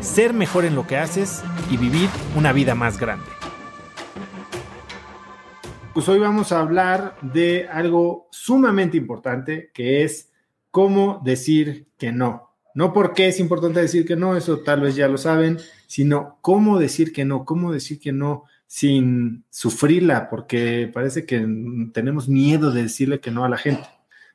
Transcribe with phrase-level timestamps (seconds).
[0.00, 3.26] ser mejor en lo que haces y vivir una vida más grande.
[5.92, 10.30] Pues hoy vamos a hablar de algo sumamente importante que es
[10.70, 12.50] cómo decir que no.
[12.74, 16.78] No porque es importante decir que no, eso tal vez ya lo saben, sino cómo
[16.78, 21.44] decir que no, cómo decir que no sin sufrirla, porque parece que
[21.92, 23.88] tenemos miedo de decirle que no a la gente.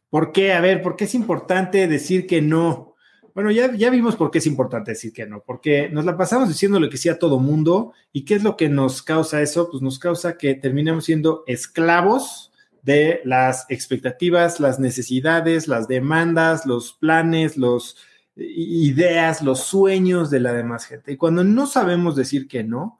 [0.09, 0.51] ¿Por qué?
[0.51, 2.94] A ver, ¿por qué es importante decir que no?
[3.35, 6.47] Bueno, ya, ya vimos por qué es importante decir que no, porque nos la pasamos
[6.47, 7.91] diciéndole que sí a todo mundo.
[8.13, 9.69] ¿Y qué es lo que nos causa eso?
[9.69, 16.93] Pues nos causa que terminemos siendo esclavos de las expectativas, las necesidades, las demandas, los
[16.93, 17.97] planes, las
[18.37, 21.11] ideas, los sueños de la demás gente.
[21.11, 22.99] Y cuando no sabemos decir que no,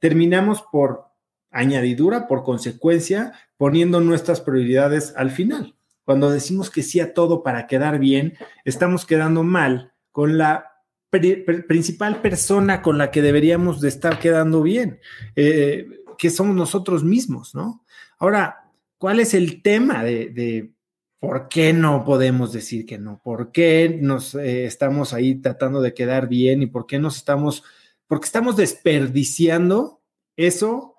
[0.00, 1.04] terminamos por
[1.52, 5.75] añadidura, por consecuencia, poniendo nuestras prioridades al final.
[6.06, 10.76] Cuando decimos que sí a todo para quedar bien, estamos quedando mal con la
[11.10, 15.00] principal persona con la que deberíamos de estar quedando bien,
[15.34, 17.84] eh, que somos nosotros mismos, ¿no?
[18.18, 20.70] Ahora, ¿cuál es el tema de,
[21.18, 23.20] por qué no podemos decir que no?
[23.24, 27.64] ¿Por qué nos eh, estamos ahí tratando de quedar bien y por qué nos estamos,
[28.06, 30.02] porque estamos desperdiciando
[30.36, 30.95] eso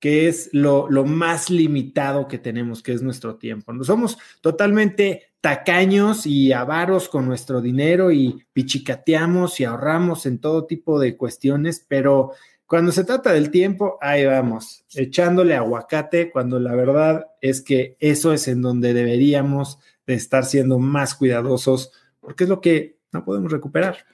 [0.00, 3.72] que es lo, más limitado que tenemos, que es nuestro tiempo.
[3.72, 10.66] No somos totalmente tacaños y avaros con nuestro dinero y pichicateamos y ahorramos en todo
[10.66, 12.32] tipo de cuestiones, pero
[12.66, 18.32] cuando se trata del tiempo, ahí vamos, echándole aguacate, cuando la verdad es que eso
[18.32, 23.50] es en donde deberíamos de estar siendo más cuidadosos, porque es lo que no podemos
[23.50, 24.04] recuperar.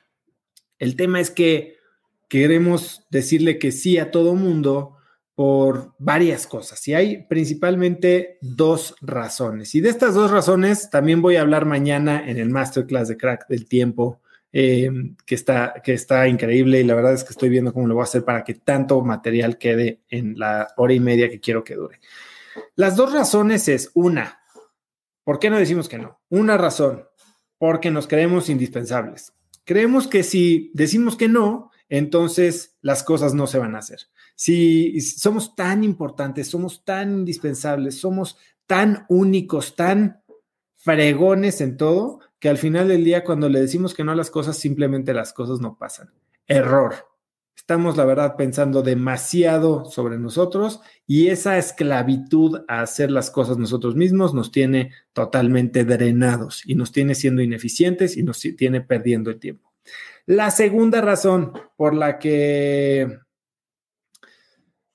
[0.79, 1.79] El tema es que
[2.29, 4.97] queremos decirle que sí a todo mundo,
[5.35, 9.75] por varias cosas y hay principalmente dos razones.
[9.75, 13.49] Y de estas dos razones también voy a hablar mañana en el masterclass de crack
[13.49, 14.21] del tiempo,
[14.53, 14.89] eh,
[15.27, 18.03] que, está, que está increíble y la verdad es que estoy viendo cómo lo voy
[18.03, 21.75] a hacer para que tanto material quede en la hora y media que quiero que
[21.75, 21.99] dure.
[22.77, 24.41] Las dos razones es una,
[25.25, 26.21] ¿por qué no decimos que no?
[26.29, 27.05] Una razón,
[27.59, 29.33] porque nos creemos indispensables.
[29.65, 34.01] Creemos que si decimos que no, entonces las cosas no se van a hacer.
[34.35, 38.37] Si somos tan importantes, somos tan indispensables, somos
[38.67, 40.23] tan únicos, tan
[40.77, 44.31] fregones en todo, que al final del día cuando le decimos que no a las
[44.31, 46.11] cosas, simplemente las cosas no pasan.
[46.47, 46.95] Error.
[47.57, 53.95] Estamos, la verdad, pensando demasiado sobre nosotros y esa esclavitud a hacer las cosas nosotros
[53.95, 59.39] mismos nos tiene totalmente drenados y nos tiene siendo ineficientes y nos tiene perdiendo el
[59.39, 59.73] tiempo.
[60.27, 63.21] La segunda razón por la que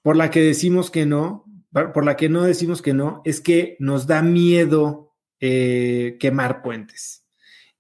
[0.02, 3.76] por la que decimos que no, por la que no decimos que no, es que
[3.80, 7.26] nos da miedo eh, quemar puentes.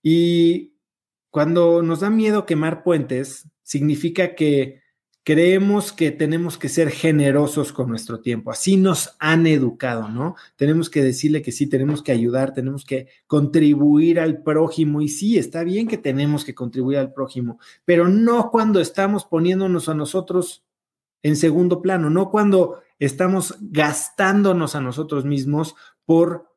[0.01, 0.73] Y
[1.29, 4.81] cuando nos da miedo quemar puentes, significa que
[5.23, 8.51] creemos que tenemos que ser generosos con nuestro tiempo.
[8.51, 10.35] Así nos han educado, ¿no?
[10.55, 15.01] Tenemos que decirle que sí, tenemos que ayudar, tenemos que contribuir al prójimo.
[15.01, 19.87] Y sí, está bien que tenemos que contribuir al prójimo, pero no cuando estamos poniéndonos
[19.87, 20.63] a nosotros
[21.23, 25.75] en segundo plano, no cuando estamos gastándonos a nosotros mismos
[26.05, 26.49] por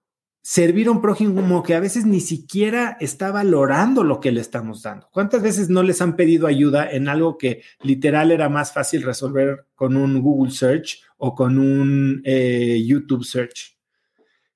[0.43, 4.83] servir a un prójimo que a veces ni siquiera está valorando lo que le estamos
[4.83, 5.09] dando.
[5.13, 9.67] ¿Cuántas veces no les han pedido ayuda en algo que literal era más fácil resolver
[9.77, 13.79] con un Google Search o con un eh, YouTube Search?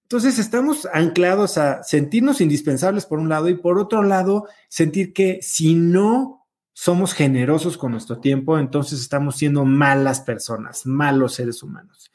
[0.02, 5.38] Entonces estamos anclados a sentirnos indispensables por un lado y por otro lado sentir que
[5.40, 6.45] si no
[6.78, 12.12] somos generosos con nuestro tiempo, entonces estamos siendo malas personas, malos seres humanos.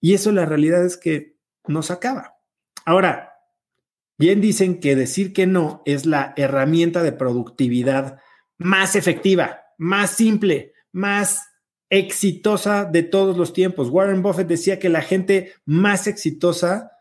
[0.00, 2.36] Y eso la realidad es que nos acaba.
[2.84, 3.32] Ahora,
[4.16, 8.20] bien dicen que decir que no es la herramienta de productividad
[8.56, 11.48] más efectiva, más simple, más
[11.90, 13.88] exitosa de todos los tiempos.
[13.88, 16.92] Warren Buffett decía que la gente más exitosa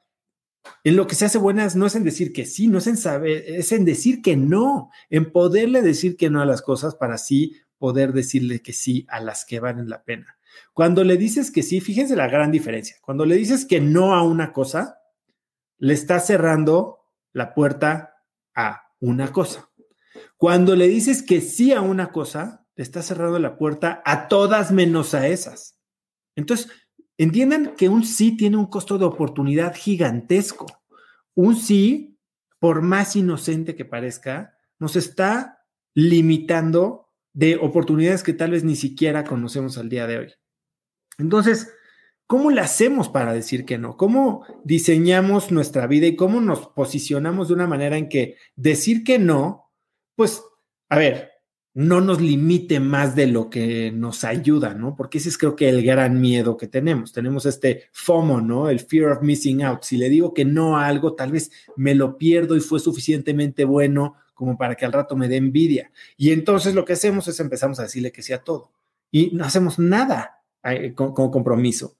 [0.84, 2.98] en lo que se hace buenas no es en decir que sí, no es en
[2.98, 7.16] saber, es en decir que no, en poderle decir que no a las cosas para
[7.16, 10.38] así poder decirle que sí a las que valen la pena.
[10.74, 12.98] Cuando le dices que sí, fíjense la gran diferencia.
[13.02, 15.00] Cuando le dices que no a una cosa,
[15.78, 17.00] le estás cerrando
[17.34, 18.16] la puerta
[18.56, 19.70] a una cosa.
[20.38, 24.72] Cuando le dices que sí a una cosa, le estás cerrando la puerta a todas
[24.72, 25.78] menos a esas.
[26.36, 26.72] Entonces,
[27.18, 30.66] entiendan que un sí tiene un costo de oportunidad gigantesco.
[31.36, 32.18] Un sí,
[32.60, 39.24] por más inocente que parezca, nos está limitando de oportunidades que tal vez ni siquiera
[39.24, 40.34] conocemos al día de hoy.
[41.18, 41.74] Entonces,
[42.28, 43.98] ¿cómo le hacemos para decir que no?
[43.98, 49.20] ¿Cómo diseñamos nuestra vida y cómo nos posicionamos de una manera en que decir que
[49.20, 49.72] no,
[50.16, 50.44] pues,
[50.90, 51.33] a ver,
[51.76, 54.96] no nos limite más de lo que nos ayuda, ¿no?
[54.96, 57.14] Porque ese es creo que el gran miedo que tenemos.
[57.14, 58.70] Tenemos este FOMO, ¿no?
[58.70, 59.84] El fear of missing out.
[59.84, 63.66] Si le digo que no a algo, tal vez me lo pierdo y fue suficientemente
[63.66, 65.92] bueno como para que al rato me dé envidia.
[66.16, 68.72] Y entonces lo que hacemos es empezamos a decirle que sí a todo.
[69.10, 70.44] Y no hacemos nada
[70.96, 71.98] con, compromiso.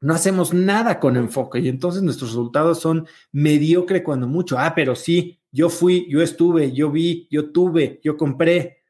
[0.00, 4.58] No hacemos nada con enfoque y entonces nuestros resultados son mediocre cuando mucho.
[4.58, 8.81] Ah, pero sí, yo fui, yo estuve, yo vi, yo tuve, yo compré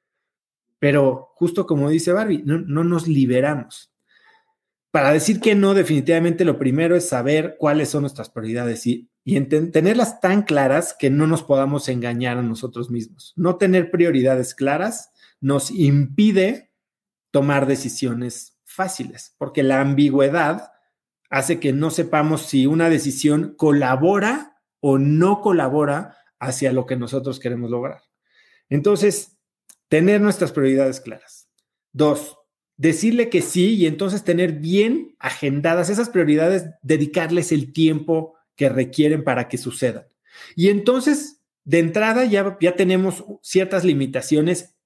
[0.82, 3.94] pero justo como dice Barbie, no, nos liberamos.
[4.90, 9.40] Para decir que no, definitivamente lo primero es saber cuáles son nuestras prioridades y, y
[9.40, 13.32] tenerlas tan claras que no nos podamos engañar a nosotros mismos.
[13.36, 16.72] No tener prioridades claras nos impide
[17.30, 20.72] tomar decisiones fáciles, porque la ambigüedad
[21.30, 27.38] hace que no sepamos si una decisión colabora o no colabora hacia lo que nosotros
[27.38, 28.02] queremos lograr.
[28.68, 29.38] Entonces,
[29.92, 31.50] tener nuestras prioridades claras.
[31.92, 32.38] Dos,
[32.78, 39.22] decirle que sí y entonces tener bien agendadas esas prioridades, dedicarles el tiempo que requieren
[39.22, 40.06] para que sucedan.
[40.56, 44.76] Y entonces, de entrada, ya, ya tenemos ciertas limitaciones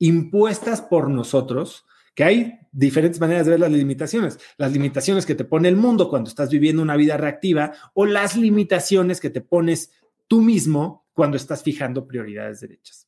[0.00, 4.40] impuestas por nosotros, que hay diferentes maneras de ver las limitaciones.
[4.56, 8.36] Las limitaciones que te pone el mundo cuando estás viviendo una vida reactiva o las
[8.36, 9.92] limitaciones que te pones
[10.26, 13.07] tú mismo cuando estás fijando prioridades derechas.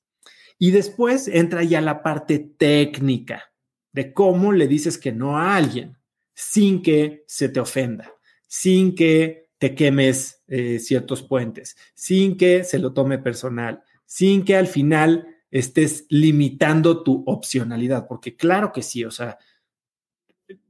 [0.62, 3.50] Y después entra ya la parte técnica
[3.92, 5.96] de cómo le dices que no a alguien
[6.34, 8.12] sin que se te ofenda,
[8.46, 14.54] sin que te quemes eh, ciertos puentes, sin que se lo tome personal, sin que
[14.54, 19.38] al final estés limitando tu opcionalidad, porque claro que sí, o sea,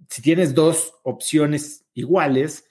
[0.09, 2.65] si tienes dos opciones iguales,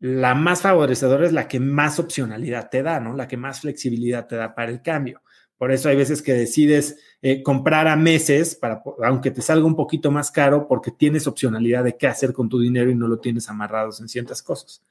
[0.00, 3.14] la más favorecedora es la que más opcionalidad te da, ¿no?
[3.14, 5.20] La que más flexibilidad te da para el cambio.
[5.58, 9.76] Por eso hay veces que decides eh, comprar a meses, para, aunque te salga un
[9.76, 13.18] poquito más caro, porque tienes opcionalidad de qué hacer con tu dinero y no lo
[13.18, 14.82] tienes amarrados en ciertas cosas.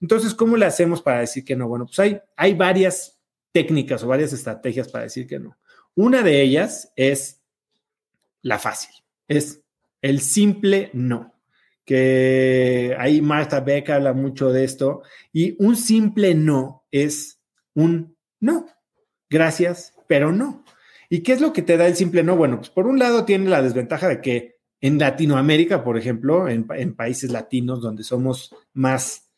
[0.00, 1.68] Entonces, ¿cómo le hacemos para decir que no?
[1.68, 3.18] Bueno, pues hay, hay varias
[3.52, 5.56] técnicas o varias estrategias para decir que no.
[5.94, 7.40] Una de ellas es
[8.42, 8.94] la fácil,
[9.26, 9.62] es
[10.00, 11.34] el simple no,
[11.84, 15.02] que ahí Martha Beck habla mucho de esto,
[15.32, 17.40] y un simple no es
[17.74, 18.66] un no
[19.30, 20.64] gracias, pero no.
[21.08, 22.36] ¿Y qué es lo que te da el simple no?
[22.36, 26.66] Bueno, pues por un lado tiene la desventaja de que en Latinoamérica, por ejemplo, en,
[26.94, 29.30] países latinos donde somos más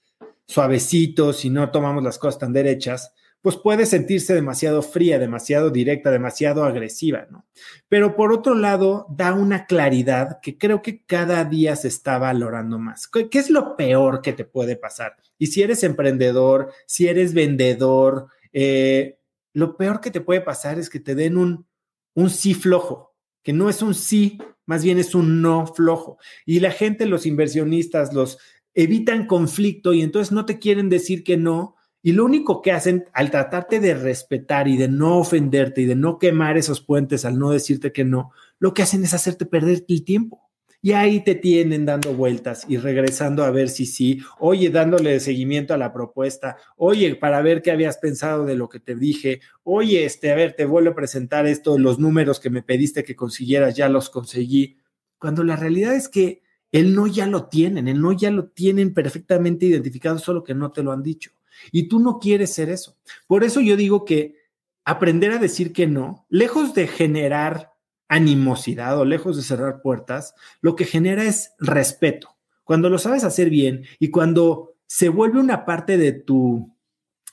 [0.46, 6.10] suavecitos y no tomamos las cosas tan derechas, pues puede sentirse demasiado fría, demasiado directa,
[6.10, 7.46] demasiado agresiva, ¿no?
[7.88, 12.78] Pero por otro lado, da una claridad que creo que cada día se está valorando
[12.78, 13.08] más.
[13.08, 15.16] ¿Qué, es lo peor que te puede pasar?
[15.38, 19.19] Y si eres emprendedor, si eres vendedor, eh,
[19.52, 21.66] lo peor que te puede pasar es que te den un,
[22.14, 26.18] un sí flojo, que no es un sí, más bien es un no flojo.
[26.46, 28.38] Y la gente, los inversionistas, los
[28.74, 31.76] evitan conflicto y entonces no te quieren decir que no.
[32.02, 35.96] Y lo único que hacen al tratarte de respetar y de no ofenderte y de
[35.96, 39.84] no quemar esos puentes al no decirte que no, lo que hacen es hacerte perder
[39.88, 40.49] el tiempo.
[40.82, 45.74] Y ahí te tienen dando vueltas y regresando a ver si sí, oye, dándole seguimiento
[45.74, 50.06] a la propuesta, oye, para ver qué habías pensado de lo que te dije, oye,
[50.06, 53.76] este, a ver, te vuelvo a presentar esto, los números que me pediste que consiguieras,
[53.76, 54.78] ya los conseguí.
[55.18, 58.94] Cuando la realidad es que el no ya lo tienen, el no ya lo tienen
[58.94, 61.32] perfectamente identificado, solo que no te lo han dicho.
[61.72, 62.96] Y tú no quieres ser eso.
[63.26, 64.36] Por eso yo digo que
[64.84, 67.69] aprender a decir que no, lejos de generar
[68.10, 72.36] animosidad o lejos de cerrar puertas, lo que genera es respeto.
[72.64, 76.74] Cuando lo sabes hacer bien y cuando se vuelve una parte de tu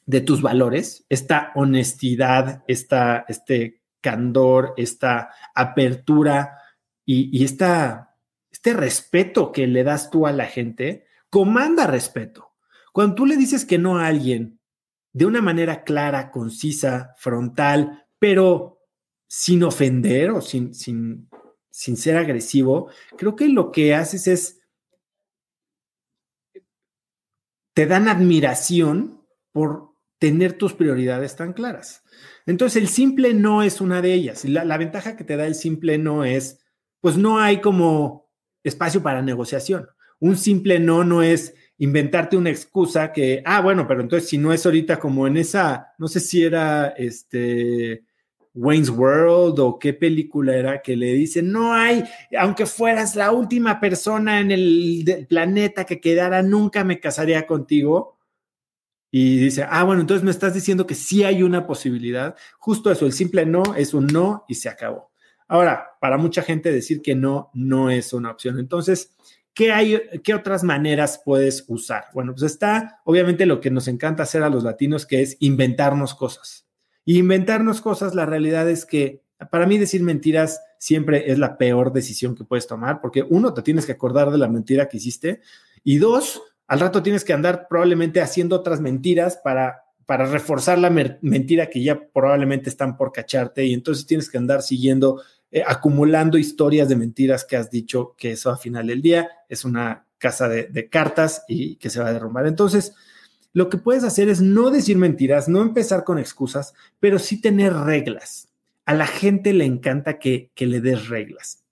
[0.07, 6.59] de tus valores, esta honestidad, esta, este candor, esta apertura
[7.05, 8.15] y, esta,
[8.49, 12.53] este respeto que le das tú a la gente, comanda respeto.
[12.93, 14.59] Cuando tú le dices que no a alguien
[15.11, 18.76] de una manera clara, concisa, frontal, pero
[19.27, 21.29] sin ofender o sin, sin,
[21.69, 24.61] sin ser agresivo, creo que lo que haces es,
[27.73, 29.87] te dan admiración por,
[30.19, 32.03] tener tus prioridades tan claras.
[32.45, 34.45] Entonces, el simple no es una de ellas.
[34.45, 36.59] La, la ventaja que te da el simple no es,
[37.01, 38.29] pues no hay como
[38.63, 39.87] espacio para negociación.
[40.19, 44.51] Un simple no no es inventarte una excusa que, ah, bueno, pero entonces si no
[44.51, 48.06] es ahorita como en esa, no sé si era este
[48.57, 52.03] Wayne's World o qué película era que le dice, no hay,
[52.37, 58.17] aunque fueras la última persona en el planeta que quedara, nunca me casaría contigo.
[59.11, 62.35] Y dice, ah, bueno, entonces me estás diciendo que sí hay una posibilidad.
[62.57, 65.11] Justo eso, el simple no es un no y se acabó.
[65.47, 68.59] Ahora, para mucha gente decir que no, no es una opción.
[68.59, 69.15] Entonces,
[69.53, 72.05] ¿Qué, hay, ¿Qué otras maneras puedes usar?
[72.13, 76.13] Bueno, pues está obviamente lo que nos encanta hacer a los latinos, que es inventarnos
[76.13, 76.66] cosas.
[77.07, 81.93] Y inventarnos cosas, la realidad es que para mí decir mentiras siempre es la peor
[81.93, 85.39] decisión que puedes tomar, porque uno, te tienes que acordar de la mentira que hiciste,
[85.85, 90.89] y dos, al rato tienes que andar probablemente haciendo otras mentiras para, para reforzar la
[90.89, 96.37] mentira que ya probablemente están por cacharte, y entonces tienes que andar siguiendo eh, acumulando
[96.37, 100.49] historias de mentiras que has dicho que eso al final del día es una casa
[100.49, 102.47] de, cartas y que se va a derrumbar.
[102.47, 102.93] Entonces,
[103.53, 107.73] lo que puedes hacer es no decir mentiras, no empezar con excusas, pero sí tener
[107.73, 108.49] reglas.
[108.85, 111.63] A la gente le encanta que, le des reglas.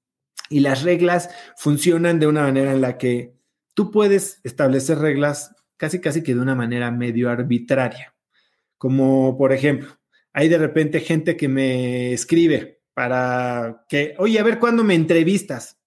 [0.50, 3.34] Y las reglas funcionan de una manera en la que
[3.74, 8.16] tú puedes establecer reglas casi, casi que de una manera medio arbitraria.
[8.78, 10.00] Como por ejemplo,
[10.34, 15.80] hay de repente gente que me escribe para que, oye, a ver cuándo me entrevistas.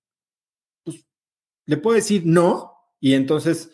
[0.85, 1.07] Pues
[1.67, 3.71] le puedo decir no y entonces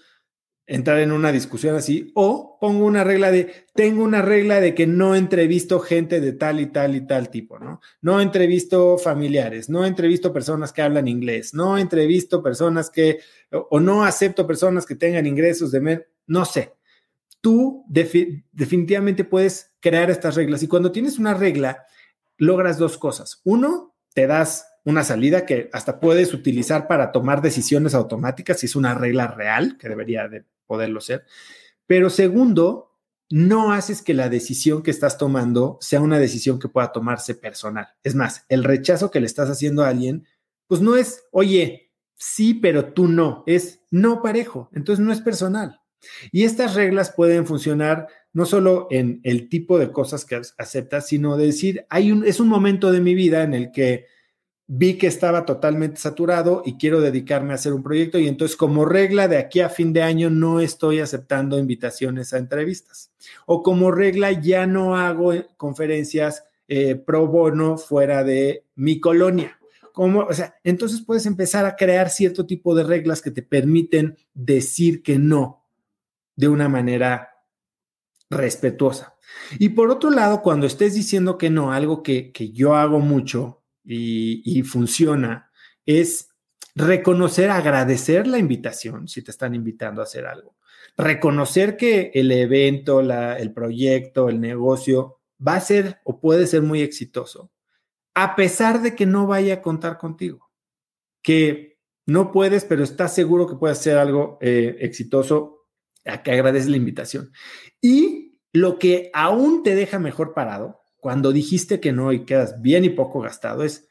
[0.67, 4.87] entrar en una discusión así, o pongo una regla de, tengo una regla de que
[4.87, 7.81] no entrevisto gente de tal y tal y tal tipo, ¿no?
[8.01, 13.19] No entrevisto familiares, no entrevisto personas que hablan inglés, no entrevisto personas que,
[13.51, 16.73] o, no acepto personas que tengan ingresos de, no sé.
[17.43, 21.85] Tú definitivamente puedes crear estas reglas y cuando tienes una regla,
[22.39, 23.43] logras dos cosas.
[23.45, 28.77] Uno, te das una salida que hasta puedes utilizar para tomar decisiones automáticas si es
[28.77, 31.25] una regla real, que debería de poderlo ser.
[31.87, 32.95] Pero segundo,
[33.31, 37.89] no haces que la decisión que estás tomando sea una decisión que pueda tomarse personal.
[38.03, 40.27] Es más, el rechazo que le estás haciendo a alguien,
[40.67, 45.81] pues no es, oye, sí, pero tú no, es no parejo, entonces no es personal.
[46.33, 51.37] Y estas reglas pueden funcionar no solo en el tipo de cosas que aceptas, sino
[51.37, 54.07] de decir, hay un, es un momento de mi vida en el que
[54.67, 58.85] vi que estaba totalmente saturado y quiero dedicarme a hacer un proyecto y entonces como
[58.85, 63.13] regla de aquí a fin de año no estoy aceptando invitaciones a entrevistas
[63.47, 69.59] o como regla ya no hago eh, conferencias eh, pro bono fuera de mi colonia.
[69.93, 74.17] Como, o sea, entonces puedes empezar a crear cierto tipo de reglas que te permiten
[74.33, 75.63] decir que no
[76.37, 77.35] de una manera
[78.31, 79.15] respetuosa.
[79.59, 84.63] Y por otro lado, cuando estés diciendo que no, algo que, yo hago mucho y,
[84.63, 85.51] funciona,
[85.85, 86.29] es
[86.75, 90.57] reconocer, agradecer la invitación si te están invitando a hacer algo.
[90.97, 96.63] Reconocer que el evento, la, el proyecto, el negocio va a ser o puede ser
[96.63, 97.51] muy exitoso,
[98.15, 100.51] a pesar de que no vaya a contar contigo.
[101.23, 105.67] Que no puedes, pero estás seguro que puede ser algo eh, exitoso,
[106.05, 107.33] a que agradeces la invitación.
[107.81, 112.87] Y lo que aún te deja mejor parado, cuando dijiste que no y quedas bien
[112.87, 113.91] y poco gastado, es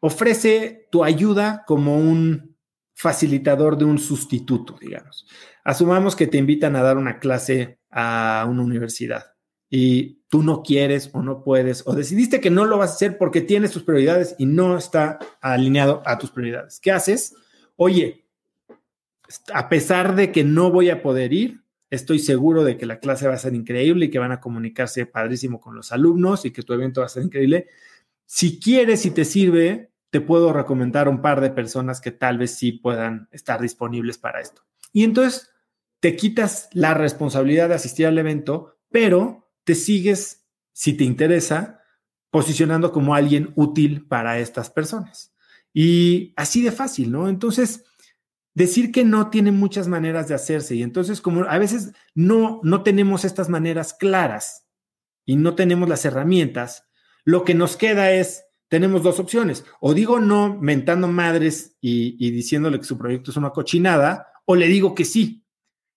[0.00, 2.58] ofrece tu ayuda como un
[2.92, 5.26] facilitador de un sustituto, digamos.
[5.64, 9.32] Asumamos que te invitan a dar una clase a una universidad
[9.70, 13.16] y tú no quieres o no puedes o decidiste que no lo vas a hacer
[13.16, 16.80] porque tienes tus prioridades y no está alineado a tus prioridades.
[16.80, 17.34] ¿Qué haces?
[17.76, 18.26] Oye,
[19.54, 23.28] a pesar de que no voy a poder ir, Estoy seguro de que la clase
[23.28, 26.62] va a ser increíble y que van a comunicarse padrísimo con los alumnos y que
[26.62, 27.68] tu evento va a ser increíble.
[28.26, 32.52] Si quieres y te sirve, te puedo recomendar un par de personas que tal vez
[32.52, 34.62] sí puedan estar disponibles para esto.
[34.92, 35.50] Y entonces
[36.00, 41.80] te quitas la responsabilidad de asistir al evento, pero te sigues, si te interesa,
[42.30, 45.34] posicionando como alguien útil para estas personas.
[45.72, 47.28] Y así de fácil, ¿no?
[47.28, 47.84] Entonces,
[48.54, 52.82] decir que no tiene muchas maneras de hacerse y entonces como a veces no no
[52.82, 54.66] tenemos estas maneras claras
[55.26, 56.84] y no tenemos las herramientas,
[57.24, 62.30] lo que nos queda es tenemos dos opciones, o digo no mentando madres y, y
[62.30, 65.44] diciéndole que su proyecto es una cochinada, o le digo que sí.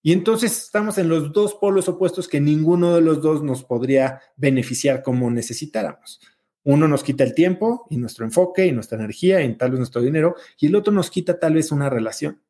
[0.04, 4.22] Y entonces estamos en los dos polos opuestos que ninguno de los dos nos podría
[4.36, 6.22] beneficiar como necesitáramos.
[6.68, 10.02] Uno nos quita el tiempo y nuestro enfoque y nuestra energía y tal vez nuestro
[10.02, 12.42] dinero, y el otro nos quita tal vez una relación.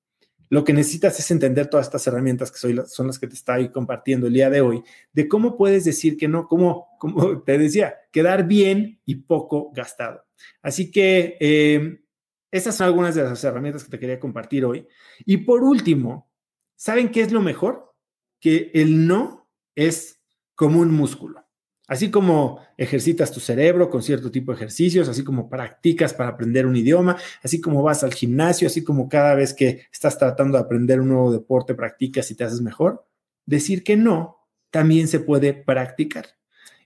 [0.50, 2.58] lo que necesitas es entender todas estas herramientas que
[2.88, 4.82] son las que te estoy compartiendo el día de hoy,
[5.14, 10.26] de cómo puedes decir que no, como, como te decía, quedar bien y poco gastado.
[10.64, 12.00] Así que eh,
[12.50, 14.88] esas son algunas de las herramientas que te quería compartir hoy.
[15.26, 16.32] Y por último,
[16.76, 17.94] ¿saben qué es lo mejor?
[18.40, 20.22] Que el no es
[20.56, 21.47] como un músculo.
[21.88, 26.66] Así como ejercitas tu cerebro con cierto tipo de ejercicios, así como practicas para aprender
[26.66, 30.66] un idioma, así como vas al gimnasio, así como cada vez que estás tratando de
[30.66, 33.08] aprender un nuevo deporte, practicas y te haces mejor,
[33.46, 34.38] decir que no
[34.70, 36.26] también se puede practicar.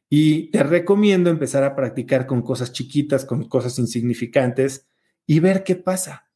[0.08, 4.88] Y te recomiendo empezar a practicar con cosas chiquitas, con cosas insignificantes
[5.26, 6.28] y ver qué pasa.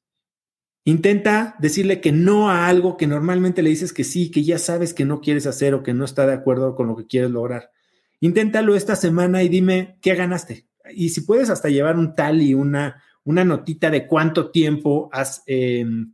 [0.86, 4.94] Intenta decirle que no a algo que normalmente le dices que sí, que ya sabes
[4.94, 7.72] que no quieres hacer o que no está de acuerdo con lo que quieres lograr.
[8.20, 10.68] Inténtalo esta semana y dime qué ganaste.
[10.94, 15.44] Y si puedes hasta llevar un tal y una, una notita de cuánto tiempo has,
[15.46, 16.14] em,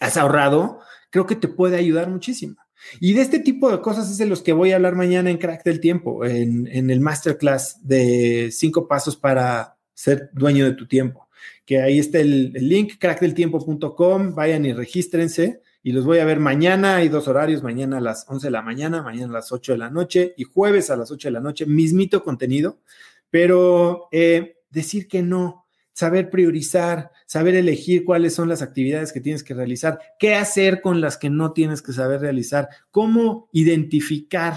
[0.00, 2.56] has ahorrado, creo que te puede ayudar muchísimo.
[3.00, 5.38] Y de este tipo de cosas es de los que voy a hablar mañana en
[5.38, 10.86] Crack del Tiempo, en, en el masterclass de cinco pasos para ser dueño de tu
[10.86, 11.28] tiempo.
[11.64, 16.40] Que ahí está el, el link, crackdeltiempo.com, vayan y regístrense y los voy a ver
[16.40, 16.96] mañana.
[16.96, 19.78] Hay dos horarios, mañana a las 11 de la mañana, mañana a las 8 de
[19.78, 22.80] la noche y jueves a las 8 de la noche, mismito contenido,
[23.28, 29.44] pero eh, decir que no, saber priorizar, saber elegir cuáles son las actividades que tienes
[29.44, 34.56] que realizar, qué hacer con las que no tienes que saber realizar, cómo identificar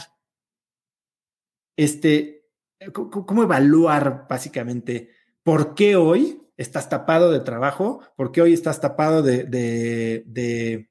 [1.75, 2.45] este,
[2.93, 5.09] cómo evaluar básicamente
[5.43, 10.89] por qué hoy estás tapado de trabajo, por qué hoy estás tapado de, de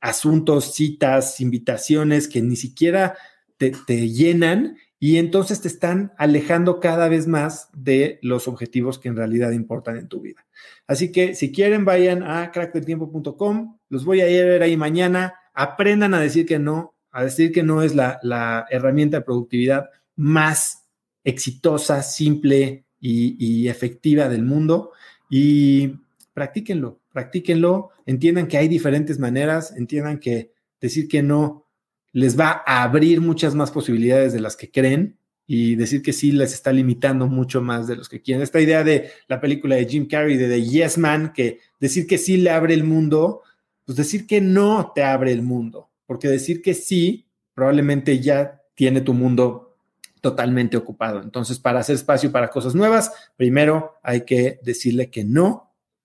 [0.00, 3.16] asuntos, citas, invitaciones que ni siquiera
[3.56, 3.72] te,
[4.08, 9.52] llenan y entonces te están alejando cada vez más de los objetivos que en realidad
[9.52, 10.46] importan en tu vida.
[10.86, 15.34] Así que si quieren, vayan a crackdeltiempo.com, los voy a ir a ver ahí mañana,
[15.54, 19.90] aprendan a decir que no, a decir que no es la, la herramienta de productividad
[20.16, 20.86] más
[21.24, 24.92] exitosa, simple y, y efectiva del mundo
[25.28, 25.94] y
[26.32, 30.52] practíquenlo, practíquenlo, entiendan que hay diferentes maneras, entiendan que
[30.82, 31.64] decir que no
[32.12, 36.30] les va a abrir muchas más posibilidades de las que creen y decir que sí
[36.30, 38.42] les está limitando mucho más de los que quieren.
[38.42, 42.18] Esta idea de la película de Jim Carrey, de The Yes Man, que decir que
[42.18, 43.40] sí le abre el mundo,
[43.86, 49.00] pues decir que no te abre el mundo, porque decir que sí probablemente ya tiene
[49.00, 49.78] tu mundo
[50.20, 51.22] totalmente ocupado.
[51.22, 55.65] Entonces, para hacer espacio para cosas nuevas, primero hay que decirle que no